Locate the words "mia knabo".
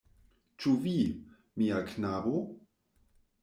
1.61-2.37